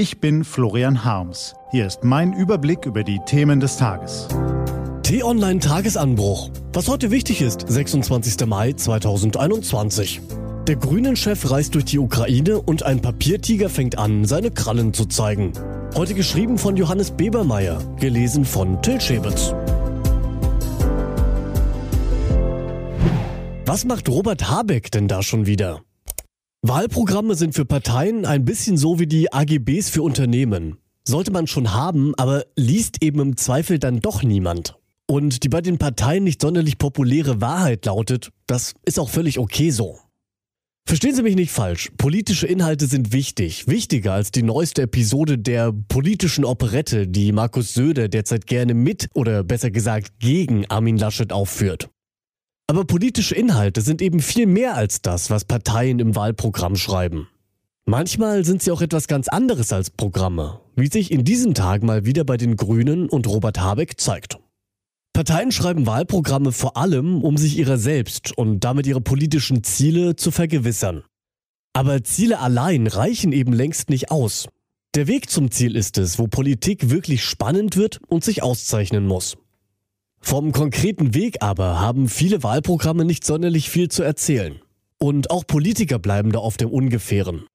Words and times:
Ich 0.00 0.18
bin 0.18 0.44
Florian 0.44 1.04
Harms. 1.04 1.54
Hier 1.72 1.86
ist 1.86 2.04
mein 2.04 2.32
Überblick 2.32 2.86
über 2.86 3.04
die 3.04 3.20
Themen 3.26 3.60
des 3.60 3.76
Tages. 3.76 4.28
T-Online 5.02 5.60
Tagesanbruch. 5.60 6.48
Was 6.72 6.88
heute 6.88 7.10
wichtig 7.10 7.42
ist, 7.42 7.68
26. 7.68 8.46
Mai 8.46 8.72
2021. 8.72 10.22
Der 10.66 10.76
Grünen-Chef 10.76 11.50
reist 11.50 11.74
durch 11.74 11.84
die 11.84 11.98
Ukraine 11.98 12.62
und 12.62 12.82
ein 12.82 13.02
Papiertiger 13.02 13.68
fängt 13.68 13.98
an, 13.98 14.24
seine 14.24 14.50
Krallen 14.50 14.94
zu 14.94 15.04
zeigen. 15.04 15.52
Heute 15.94 16.14
geschrieben 16.14 16.56
von 16.56 16.78
Johannes 16.78 17.10
Bebermeier, 17.10 17.82
gelesen 18.00 18.46
von 18.46 18.80
Till 18.80 19.02
Schäbitz. 19.02 19.52
Was 23.66 23.84
macht 23.84 24.08
Robert 24.08 24.48
Habeck 24.48 24.90
denn 24.90 25.08
da 25.08 25.22
schon 25.22 25.44
wieder? 25.44 25.82
Wahlprogramme 26.62 27.36
sind 27.36 27.54
für 27.54 27.64
Parteien 27.64 28.26
ein 28.26 28.44
bisschen 28.44 28.76
so 28.76 28.98
wie 28.98 29.06
die 29.06 29.32
AGBs 29.32 29.88
für 29.88 30.02
Unternehmen. 30.02 30.76
Sollte 31.08 31.30
man 31.30 31.46
schon 31.46 31.72
haben, 31.72 32.14
aber 32.16 32.44
liest 32.54 33.02
eben 33.02 33.18
im 33.20 33.36
Zweifel 33.38 33.78
dann 33.78 34.00
doch 34.00 34.22
niemand. 34.22 34.76
Und 35.06 35.42
die 35.42 35.48
bei 35.48 35.62
den 35.62 35.78
Parteien 35.78 36.22
nicht 36.22 36.42
sonderlich 36.42 36.76
populäre 36.76 37.40
Wahrheit 37.40 37.86
lautet, 37.86 38.30
das 38.46 38.74
ist 38.84 39.00
auch 39.00 39.08
völlig 39.08 39.38
okay 39.38 39.70
so. 39.70 39.98
Verstehen 40.86 41.14
Sie 41.14 41.22
mich 41.22 41.34
nicht 41.34 41.50
falsch, 41.50 41.92
politische 41.96 42.46
Inhalte 42.46 42.86
sind 42.86 43.12
wichtig, 43.12 43.66
wichtiger 43.66 44.12
als 44.12 44.30
die 44.30 44.42
neueste 44.42 44.82
Episode 44.82 45.38
der 45.38 45.72
politischen 45.72 46.44
Operette, 46.44 47.08
die 47.08 47.32
Markus 47.32 47.72
Söder 47.72 48.08
derzeit 48.08 48.46
gerne 48.46 48.74
mit 48.74 49.08
oder 49.14 49.44
besser 49.44 49.70
gesagt 49.70 50.18
gegen 50.18 50.66
Armin 50.66 50.98
Laschet 50.98 51.32
aufführt. 51.32 51.88
Aber 52.70 52.84
politische 52.84 53.34
Inhalte 53.34 53.80
sind 53.80 54.00
eben 54.00 54.20
viel 54.20 54.46
mehr 54.46 54.76
als 54.76 55.02
das, 55.02 55.28
was 55.28 55.44
Parteien 55.44 55.98
im 55.98 56.14
Wahlprogramm 56.14 56.76
schreiben. 56.76 57.26
Manchmal 57.84 58.44
sind 58.44 58.62
sie 58.62 58.70
auch 58.70 58.80
etwas 58.80 59.08
ganz 59.08 59.26
anderes 59.26 59.72
als 59.72 59.90
Programme, 59.90 60.60
wie 60.76 60.86
sich 60.86 61.10
in 61.10 61.24
diesen 61.24 61.54
Tagen 61.54 61.88
mal 61.88 62.04
wieder 62.04 62.22
bei 62.22 62.36
den 62.36 62.54
Grünen 62.54 63.08
und 63.08 63.26
Robert 63.26 63.58
Habeck 63.58 63.98
zeigt. 64.00 64.38
Parteien 65.12 65.50
schreiben 65.50 65.88
Wahlprogramme 65.88 66.52
vor 66.52 66.76
allem, 66.76 67.24
um 67.24 67.36
sich 67.36 67.58
ihrer 67.58 67.76
selbst 67.76 68.38
und 68.38 68.60
damit 68.60 68.86
ihre 68.86 69.00
politischen 69.00 69.64
Ziele 69.64 70.14
zu 70.14 70.30
vergewissern. 70.30 71.02
Aber 71.72 72.04
Ziele 72.04 72.38
allein 72.38 72.86
reichen 72.86 73.32
eben 73.32 73.52
längst 73.52 73.90
nicht 73.90 74.12
aus. 74.12 74.46
Der 74.94 75.08
Weg 75.08 75.28
zum 75.28 75.50
Ziel 75.50 75.74
ist 75.74 75.98
es, 75.98 76.20
wo 76.20 76.28
Politik 76.28 76.88
wirklich 76.88 77.24
spannend 77.24 77.76
wird 77.76 77.98
und 78.06 78.22
sich 78.22 78.44
auszeichnen 78.44 79.08
muss. 79.08 79.38
Vom 80.20 80.52
konkreten 80.52 81.14
Weg 81.14 81.38
aber 81.40 81.80
haben 81.80 82.08
viele 82.08 82.42
Wahlprogramme 82.42 83.04
nicht 83.04 83.24
sonderlich 83.24 83.70
viel 83.70 83.88
zu 83.88 84.02
erzählen. 84.02 84.60
Und 84.98 85.30
auch 85.30 85.46
Politiker 85.46 85.98
bleiben 85.98 86.30
da 86.30 86.38
oft 86.38 86.62
im 86.62 86.70
Ungefähren. 86.70 87.46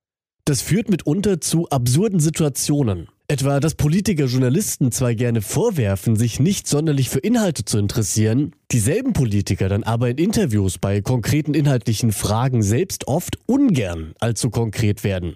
Das 0.45 0.61
führt 0.61 0.89
mitunter 0.89 1.41
zu 1.41 1.69
absurden 1.69 2.19
Situationen. 2.19 3.07
Etwa, 3.27 3.59
dass 3.59 3.73
Politiker 3.73 4.25
Journalisten 4.25 4.91
zwar 4.91 5.15
gerne 5.15 5.41
vorwerfen, 5.41 6.15
sich 6.15 6.39
nicht 6.39 6.67
sonderlich 6.67 7.09
für 7.09 7.17
Inhalte 7.17 7.65
zu 7.65 7.79
interessieren, 7.79 8.51
dieselben 8.71 9.13
Politiker 9.13 9.67
dann 9.67 9.81
aber 9.81 10.09
in 10.09 10.17
Interviews 10.17 10.77
bei 10.77 11.01
konkreten 11.01 11.55
inhaltlichen 11.55 12.11
Fragen 12.11 12.61
selbst 12.61 13.07
oft 13.07 13.39
ungern 13.47 14.13
allzu 14.19 14.51
konkret 14.51 15.03
werden. 15.03 15.35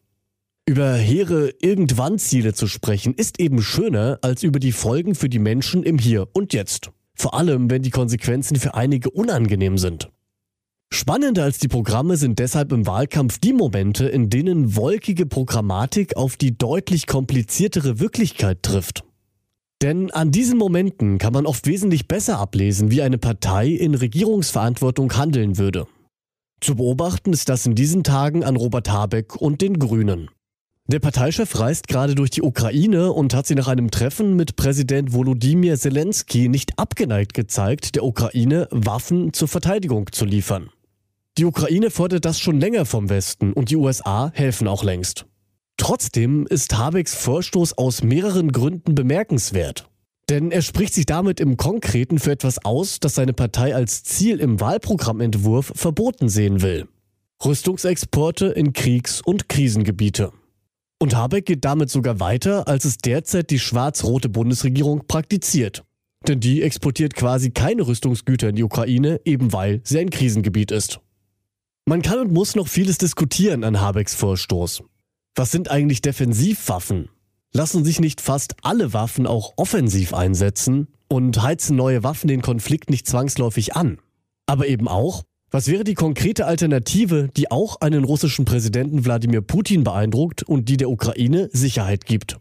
Über 0.68 0.94
hehre 0.94 1.52
Irgendwann-Ziele 1.60 2.54
zu 2.54 2.68
sprechen, 2.68 3.16
ist 3.16 3.40
eben 3.40 3.64
schöner, 3.64 4.20
als 4.22 4.44
über 4.44 4.60
die 4.60 4.72
Folgen 4.72 5.16
für 5.16 5.30
die 5.30 5.40
Menschen 5.40 5.82
im 5.82 5.98
Hier 5.98 6.28
und 6.34 6.54
Jetzt. 6.54 6.92
Vor 7.20 7.34
allem, 7.34 7.70
wenn 7.70 7.82
die 7.82 7.90
Konsequenzen 7.90 8.56
für 8.56 8.76
einige 8.76 9.10
unangenehm 9.10 9.78
sind. 9.78 10.10
Spannender 10.90 11.44
als 11.44 11.60
die 11.60 11.68
Programme 11.68 12.16
sind 12.16 12.40
deshalb 12.40 12.72
im 12.72 12.88
Wahlkampf 12.88 13.40
die 13.40 13.52
Momente, 13.52 14.08
in 14.08 14.30
denen 14.30 14.78
wolkige 14.78 15.26
Programmatik 15.26 16.16
auf 16.16 16.38
die 16.38 16.58
deutlich 16.58 17.08
kompliziertere 17.08 18.00
Wirklichkeit 18.00 18.64
trifft. 18.64 19.04
Denn 19.82 20.12
an 20.12 20.32
diesen 20.32 20.58
Momenten 20.58 21.18
kann 21.18 21.34
man 21.34 21.46
oft 21.46 21.68
wesentlich 21.68 22.08
besser 22.08 22.40
ablesen, 22.40 22.90
wie 22.90 23.02
eine 23.02 23.18
Partei 23.18 23.68
in 23.68 23.96
Regierungsverantwortung 23.96 25.18
handeln 25.18 25.58
würde. 25.58 25.88
Zu 26.62 26.76
beobachten 26.76 27.34
ist 27.34 27.50
das 27.50 27.66
in 27.66 27.76
diesen 27.76 28.06
Tagen 28.06 28.46
an 28.46 28.56
Robert 28.56 28.90
Habeck 28.90 29.36
und 29.36 29.62
den 29.62 29.78
Grünen. 29.78 30.30
Der 30.92 30.98
Parteichef 30.98 31.60
reist 31.60 31.88
gerade 31.88 32.16
durch 32.16 32.32
die 32.32 32.42
Ukraine 32.42 33.14
und 33.14 33.36
hat 33.36 33.46
sie 33.46 33.54
nach 33.54 33.68
einem 33.68 33.92
Treffen 33.92 34.36
mit 34.36 34.56
Präsident 34.56 35.14
Volodymyr 35.14 35.78
Zelensky 35.78 36.50
nicht 36.50 36.80
abgeneigt 36.80 37.36
gezeigt, 37.36 37.96
der 37.96 38.04
Ukraine 38.04 38.68
Waffen 38.72 39.32
zur 39.32 39.48
Verteidigung 39.48 40.12
zu 40.12 40.26
liefern. 40.26 40.72
Die 41.38 41.46
Ukraine 41.46 41.92
fordert 41.92 42.26
das 42.26 42.40
schon 42.40 42.60
länger 42.60 42.86
vom 42.86 43.08
Westen 43.08 43.54
und 43.54 43.70
die 43.70 43.76
USA 43.76 44.32
helfen 44.34 44.68
auch 44.68 44.84
längst. 44.84 45.28
Trotzdem 45.78 46.48
ist 46.48 46.76
Habecks 46.76 47.14
Vorstoß 47.14 47.78
aus 47.78 48.02
mehreren 48.02 48.52
Gründen 48.52 48.96
bemerkenswert. 48.96 49.88
Denn 50.28 50.50
er 50.50 50.64
spricht 50.64 50.96
sich 50.96 51.06
damit 51.06 51.40
im 51.40 51.56
Konkreten 51.56 52.18
für 52.18 52.32
etwas 52.32 52.66
aus, 52.66 53.00
das 53.00 53.14
seine 53.14 53.34
Partei 53.34 53.76
als 53.76 54.04
Ziel 54.04 54.40
im 54.40 54.60
Wahlprogrammentwurf 54.60 55.72
verboten 55.76 56.30
sehen 56.30 56.64
will. 56.64 56.88
Rüstungsexporte 57.46 58.48
in 58.48 58.74
Kriegs- 58.74 59.22
und 59.22 59.50
Krisengebiete. 59.50 60.32
Und 61.02 61.16
Habeck 61.16 61.46
geht 61.46 61.64
damit 61.64 61.90
sogar 61.90 62.20
weiter, 62.20 62.68
als 62.68 62.84
es 62.84 62.98
derzeit 62.98 63.50
die 63.52 63.60
schwarz-rote 63.60 64.28
Bundesregierung 64.28 65.08
praktiziert. 65.08 65.86
Denn 66.28 66.42
die 66.42 66.62
exportiert 66.62 67.16
quasi 67.16 67.52
keine 67.52 67.88
Rüstungsgüter 67.88 68.50
in 68.50 68.56
die 68.58 68.64
Ukraine, 68.64 69.22
eben 69.24 69.54
weil 69.54 69.80
sie 69.86 70.00
ein 70.00 70.10
Krisengebiet 70.10 70.72
ist. 70.72 71.00
Man 71.86 72.02
kann 72.02 72.20
und 72.20 72.34
muss 72.34 72.56
noch 72.56 72.68
vieles 72.68 72.98
diskutieren 72.98 73.64
an 73.64 73.80
Habecks 73.80 74.14
Vorstoß. 74.14 74.84
Was 75.36 75.52
sind 75.52 75.72
eigentlich 75.72 76.02
Defensivwaffen? 76.02 77.10
Lassen 77.54 77.86
sich 77.86 78.02
nicht 78.02 78.20
fast 78.20 78.56
alle 78.62 78.92
Waffen 78.94 79.26
auch 79.26 79.54
offensiv 79.56 80.14
einsetzen 80.14 80.90
und 81.08 81.42
heizen 81.42 81.78
neue 81.78 82.04
Waffen 82.04 82.28
den 82.28 82.42
Konflikt 82.42 82.90
nicht 82.90 83.08
zwangsläufig 83.08 83.76
an? 83.76 84.00
Aber 84.46 84.68
eben 84.68 84.88
auch, 84.90 85.24
was 85.52 85.68
wäre 85.68 85.84
die 85.84 85.96
konkrete 85.96 86.46
Alternative, 86.46 87.30
die 87.36 87.50
auch 87.50 87.82
einen 87.82 88.04
russischen 88.04 88.46
Präsidenten 88.46 89.04
Wladimir 89.06 89.42
Putin 89.42 89.84
beeindruckt 89.84 90.44
und 90.44 90.70
die 90.70 90.78
der 90.78 90.90
Ukraine 90.90 91.50
Sicherheit 91.52 92.06
gibt? 92.06 92.38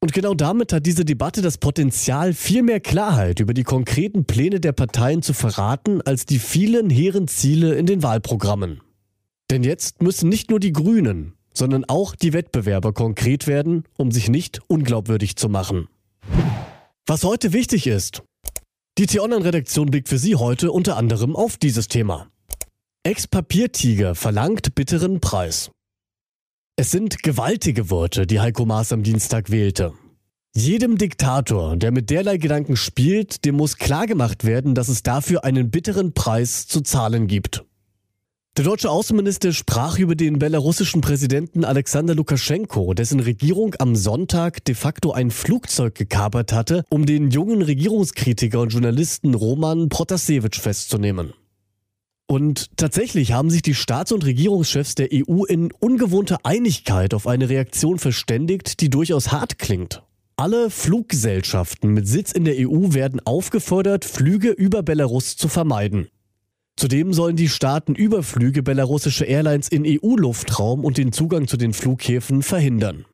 Und 0.00 0.12
genau 0.12 0.34
damit 0.34 0.72
hat 0.72 0.86
diese 0.86 1.04
Debatte 1.04 1.40
das 1.40 1.58
Potenzial, 1.58 2.34
viel 2.34 2.62
mehr 2.62 2.80
Klarheit 2.80 3.40
über 3.40 3.54
die 3.54 3.62
konkreten 3.62 4.24
Pläne 4.24 4.60
der 4.60 4.72
Parteien 4.72 5.22
zu 5.22 5.32
verraten, 5.32 6.02
als 6.02 6.26
die 6.26 6.38
vielen 6.38 6.90
hehren 6.90 7.28
Ziele 7.28 7.74
in 7.74 7.86
den 7.86 8.02
Wahlprogrammen. 8.02 8.80
Denn 9.50 9.62
jetzt 9.62 10.02
müssen 10.02 10.28
nicht 10.28 10.50
nur 10.50 10.60
die 10.60 10.72
Grünen, 10.72 11.34
sondern 11.54 11.84
auch 11.84 12.14
die 12.14 12.32
Wettbewerber 12.32 12.92
konkret 12.92 13.46
werden, 13.46 13.84
um 13.96 14.10
sich 14.10 14.28
nicht 14.28 14.60
unglaubwürdig 14.66 15.36
zu 15.36 15.48
machen. 15.48 15.88
Was 17.06 17.24
heute 17.24 17.52
wichtig 17.52 17.86
ist, 17.86 18.22
die 18.98 19.06
T-Online-Redaktion 19.06 19.90
blickt 19.90 20.08
für 20.08 20.18
Sie 20.18 20.36
heute 20.36 20.72
unter 20.72 20.96
anderem 20.96 21.36
auf 21.36 21.58
dieses 21.58 21.88
Thema. 21.88 22.28
Ex-Papiertiger 23.02 24.14
verlangt 24.14 24.74
bitteren 24.74 25.20
Preis. 25.20 25.70
Es 26.76 26.90
sind 26.90 27.22
gewaltige 27.22 27.90
Worte, 27.90 28.26
die 28.26 28.40
Heiko 28.40 28.64
Maas 28.64 28.92
am 28.92 29.02
Dienstag 29.02 29.50
wählte. 29.50 29.92
Jedem 30.54 30.96
Diktator, 30.96 31.76
der 31.76 31.92
mit 31.92 32.08
derlei 32.08 32.38
Gedanken 32.38 32.76
spielt, 32.76 33.44
dem 33.44 33.56
muss 33.56 33.76
klargemacht 33.76 34.44
werden, 34.44 34.74
dass 34.74 34.88
es 34.88 35.02
dafür 35.02 35.44
einen 35.44 35.70
bitteren 35.70 36.14
Preis 36.14 36.66
zu 36.66 36.80
zahlen 36.80 37.26
gibt. 37.26 37.64
Der 38.56 38.64
deutsche 38.64 38.88
Außenminister 38.88 39.52
sprach 39.52 39.98
über 39.98 40.14
den 40.14 40.38
belarussischen 40.38 41.02
Präsidenten 41.02 41.62
Alexander 41.62 42.14
Lukaschenko, 42.14 42.94
dessen 42.94 43.20
Regierung 43.20 43.74
am 43.78 43.94
Sonntag 43.94 44.64
de 44.64 44.74
facto 44.74 45.12
ein 45.12 45.30
Flugzeug 45.30 45.94
gekapert 45.94 46.54
hatte, 46.54 46.82
um 46.88 47.04
den 47.04 47.30
jungen 47.30 47.60
Regierungskritiker 47.60 48.58
und 48.58 48.70
Journalisten 48.70 49.34
Roman 49.34 49.90
Protasevich 49.90 50.54
festzunehmen. 50.54 51.34
Und 52.26 52.70
tatsächlich 52.78 53.32
haben 53.32 53.50
sich 53.50 53.60
die 53.60 53.74
Staats- 53.74 54.12
und 54.12 54.24
Regierungschefs 54.24 54.94
der 54.94 55.10
EU 55.12 55.44
in 55.44 55.70
ungewohnter 55.72 56.38
Einigkeit 56.44 57.12
auf 57.12 57.26
eine 57.26 57.50
Reaktion 57.50 57.98
verständigt, 57.98 58.80
die 58.80 58.88
durchaus 58.88 59.32
hart 59.32 59.58
klingt. 59.58 60.02
Alle 60.36 60.70
Fluggesellschaften 60.70 61.90
mit 61.90 62.08
Sitz 62.08 62.32
in 62.32 62.46
der 62.46 62.54
EU 62.56 62.94
werden 62.94 63.20
aufgefordert, 63.22 64.06
Flüge 64.06 64.48
über 64.48 64.82
Belarus 64.82 65.36
zu 65.36 65.48
vermeiden. 65.48 66.08
Zudem 66.78 67.14
sollen 67.14 67.36
die 67.36 67.48
Staaten 67.48 67.94
Überflüge 67.94 68.62
belarussischer 68.62 69.26
Airlines 69.26 69.68
in 69.68 69.84
EU-Luftraum 69.86 70.84
und 70.84 70.98
den 70.98 71.10
Zugang 71.10 71.48
zu 71.48 71.56
den 71.56 71.72
Flughäfen 71.72 72.42
verhindern. 72.42 73.06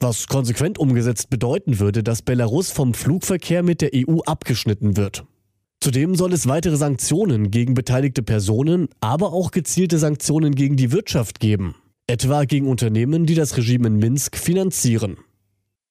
Was 0.00 0.26
konsequent 0.26 0.78
umgesetzt 0.78 1.30
bedeuten 1.30 1.78
würde, 1.78 2.02
dass 2.02 2.22
Belarus 2.22 2.70
vom 2.72 2.94
Flugverkehr 2.94 3.62
mit 3.62 3.80
der 3.80 3.90
EU 3.94 4.20
abgeschnitten 4.26 4.96
wird. 4.96 5.24
Zudem 5.80 6.16
soll 6.16 6.32
es 6.32 6.48
weitere 6.48 6.76
Sanktionen 6.76 7.52
gegen 7.52 7.74
beteiligte 7.74 8.22
Personen, 8.22 8.88
aber 9.00 9.32
auch 9.32 9.52
gezielte 9.52 9.98
Sanktionen 9.98 10.54
gegen 10.54 10.76
die 10.76 10.90
Wirtschaft 10.90 11.38
geben, 11.38 11.76
etwa 12.08 12.44
gegen 12.44 12.66
Unternehmen, 12.66 13.24
die 13.24 13.34
das 13.34 13.56
Regime 13.56 13.86
in 13.86 13.98
Minsk 13.98 14.36
finanzieren. 14.36 15.16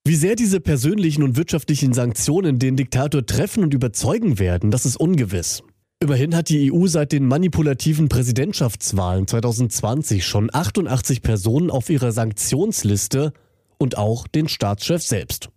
Wie 0.04 0.16
sehr 0.16 0.36
diese 0.36 0.60
persönlichen 0.60 1.24
und 1.24 1.38
wirtschaftlichen 1.38 1.94
Sanktionen 1.94 2.60
den 2.60 2.76
Diktator 2.76 3.26
treffen 3.26 3.64
und 3.64 3.74
überzeugen 3.74 4.38
werden, 4.38 4.70
das 4.70 4.86
ist 4.86 4.98
ungewiss. 4.98 5.64
Immerhin 6.02 6.36
hat 6.36 6.50
die 6.50 6.72
EU 6.72 6.88
seit 6.88 7.14
den 7.14 7.26
manipulativen 7.26 8.10
Präsidentschaftswahlen 8.10 9.28
2020 9.28 10.26
schon 10.26 10.50
88 10.54 11.22
Personen 11.22 11.72
auf 11.72 11.90
ihrer 11.90 12.12
Sanktionsliste 12.12 13.32
und 13.78 13.98
auch 13.98 14.28
den 14.28 14.48
Staatschef 14.48 15.02
selbst. 15.02 15.50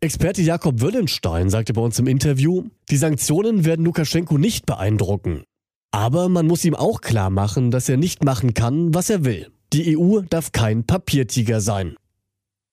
Experte 0.00 0.42
Jakob 0.42 0.80
Wöllenstein 0.80 1.50
sagte 1.50 1.72
bei 1.72 1.80
uns 1.80 1.98
im 1.98 2.06
Interview, 2.06 2.64
die 2.90 2.96
Sanktionen 2.96 3.64
werden 3.64 3.84
Lukaschenko 3.84 4.38
nicht 4.38 4.66
beeindrucken. 4.66 5.42
Aber 5.90 6.28
man 6.28 6.46
muss 6.46 6.64
ihm 6.64 6.74
auch 6.74 7.00
klar 7.00 7.30
machen, 7.30 7.70
dass 7.70 7.88
er 7.88 7.96
nicht 7.96 8.22
machen 8.22 8.54
kann, 8.54 8.94
was 8.94 9.10
er 9.10 9.24
will. 9.24 9.50
Die 9.72 9.96
EU 9.96 10.20
darf 10.20 10.52
kein 10.52 10.84
Papiertiger 10.84 11.60
sein. 11.60 11.96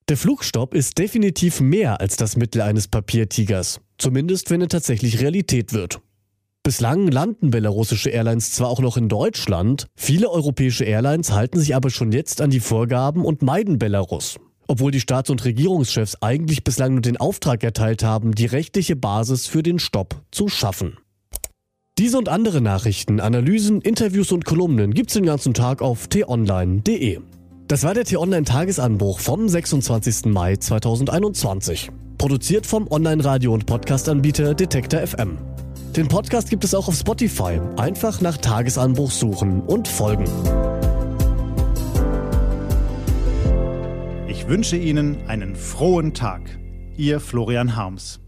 Der 0.10 0.18
Flugstopp 0.18 0.74
ist 0.74 0.98
definitiv 0.98 1.62
mehr 1.62 2.02
als 2.02 2.18
das 2.18 2.36
Mittel 2.36 2.62
eines 2.62 2.88
Papiertigers, 2.88 3.80
zumindest 3.98 4.50
wenn 4.50 4.62
er 4.62 4.68
tatsächlich 4.68 5.22
Realität 5.22 5.72
wird. 5.74 6.02
Bislang 6.66 7.10
landen 7.10 7.52
belarussische 7.52 8.10
Airlines 8.10 8.54
zwar 8.54 8.70
auch 8.70 8.80
noch 8.80 8.96
in 8.96 9.10
Deutschland, 9.10 9.88
viele 9.98 10.30
europäische 10.30 10.86
Airlines 10.86 11.34
halten 11.34 11.60
sich 11.60 11.76
aber 11.76 11.90
schon 11.90 12.14
jetzt 12.14 12.40
an 12.40 12.52
die 12.52 12.62
Vorgaben 12.62 13.26
und 13.26 13.42
meiden 13.42 13.80
Belarus. 13.80 14.40
Obwohl 14.68 14.92
die 14.92 15.02
Staats- 15.02 15.30
und 15.30 15.44
Regierungschefs 15.44 16.22
eigentlich 16.22 16.64
bislang 16.64 16.94
nur 16.94 17.02
den 17.02 17.18
Auftrag 17.18 17.66
erteilt 17.66 18.02
haben, 18.02 18.34
die 18.34 18.46
rechtliche 18.46 18.96
Basis 18.96 19.46
für 19.46 19.62
den 19.62 19.78
Stopp 19.78 20.22
zu 20.32 20.48
schaffen. 20.48 20.96
Diese 21.98 22.18
und 22.18 22.30
andere 22.30 22.62
Nachrichten, 22.62 23.20
Analysen, 23.20 23.82
Interviews 23.82 24.32
und 24.32 24.46
Kolumnen 24.46 24.94
gibt's 24.94 25.16
den 25.16 25.26
ganzen 25.26 25.54
Tag 25.54 25.82
auf 25.82 26.08
t-online.de. 26.08 27.20
Das 27.68 27.84
war 27.84 27.94
der 27.94 28.06
T-Online-Tagesanbruch 28.06 29.20
vom 29.20 29.50
26. 29.50 30.28
Mai 30.28 30.56
2021. 30.56 31.92
Produziert 32.18 32.66
vom 32.66 32.90
Online-Radio- 32.90 33.54
und 33.54 33.66
Podcast-Anbieter 33.66 34.54
Detektor 34.54 35.06
FM. 35.06 35.53
Den 35.96 36.08
Podcast 36.08 36.50
gibt 36.50 36.64
es 36.64 36.74
auch 36.74 36.88
auf 36.88 36.96
Spotify. 36.96 37.62
Einfach 37.78 38.20
nach 38.20 38.38
Tagesanbruch 38.38 39.12
suchen 39.12 39.62
und 39.62 39.88
folgen. 39.88 40.26
Ich 44.28 44.48
wünsche 44.48 44.76
Ihnen 44.76 45.28
einen 45.28 45.56
frohen 45.56 46.16
Tag. 46.16 46.42
Ihr 46.98 47.20
Florian 47.20 47.76
Harms. 47.76 48.23